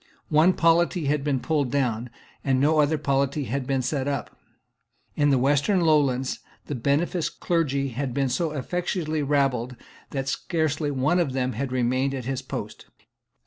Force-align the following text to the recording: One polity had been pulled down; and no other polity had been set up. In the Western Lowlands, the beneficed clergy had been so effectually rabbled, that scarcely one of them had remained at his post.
One 0.29 0.53
polity 0.53 1.05
had 1.05 1.23
been 1.23 1.39
pulled 1.39 1.69
down; 1.69 2.09
and 2.43 2.59
no 2.59 2.79
other 2.79 2.97
polity 2.97 3.43
had 3.43 3.67
been 3.67 3.83
set 3.83 4.07
up. 4.07 4.35
In 5.15 5.29
the 5.29 5.37
Western 5.37 5.81
Lowlands, 5.81 6.39
the 6.65 6.73
beneficed 6.73 7.39
clergy 7.39 7.89
had 7.89 8.11
been 8.11 8.27
so 8.29 8.49
effectually 8.49 9.21
rabbled, 9.21 9.75
that 10.09 10.27
scarcely 10.27 10.89
one 10.89 11.19
of 11.19 11.33
them 11.33 11.53
had 11.53 11.71
remained 11.71 12.15
at 12.15 12.25
his 12.25 12.41
post. 12.41 12.87